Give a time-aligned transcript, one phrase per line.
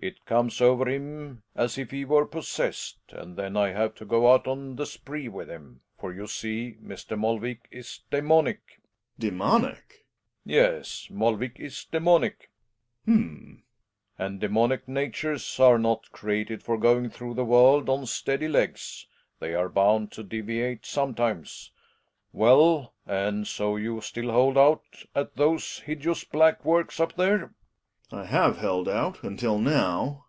[0.00, 4.32] It comes over him as if he were possessed, and then I have to go
[4.32, 5.80] out on the spree with him.
[5.98, 7.18] For you see Mr.
[7.18, 8.60] Molvik is daemonic.
[9.18, 9.32] Gregers.
[9.32, 9.72] Daemonic?
[9.74, 10.00] Relling.
[10.44, 12.48] Yes, Molvik is daemonic.
[13.06, 13.24] Gregers.
[13.26, 13.26] H'm.
[13.26, 13.62] Relling.
[14.24, 16.12] A nd d aemonic natures are not
[16.46, 19.04] created for ^—■■^^~——»—^ going through the world on steady legs.
[19.40, 21.72] They ar e bound to deviate sometimes.
[22.32, 24.84] Well, and so you still h old out
[25.16, 27.38] at those hideous black Works up the re?
[27.46, 27.54] Gregers.
[28.10, 30.24] I have held out until now.